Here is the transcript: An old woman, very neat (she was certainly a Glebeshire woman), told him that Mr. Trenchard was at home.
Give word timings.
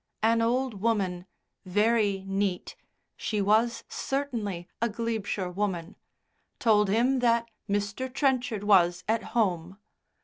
An 0.23 0.41
old 0.41 0.81
woman, 0.81 1.27
very 1.63 2.23
neat 2.25 2.75
(she 3.15 3.39
was 3.39 3.83
certainly 3.87 4.67
a 4.81 4.89
Glebeshire 4.89 5.51
woman), 5.51 5.95
told 6.57 6.89
him 6.89 7.19
that 7.19 7.51
Mr. 7.69 8.11
Trenchard 8.11 8.63
was 8.63 9.03
at 9.07 9.21
home. 9.37 9.77